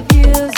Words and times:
destination 0.00 0.57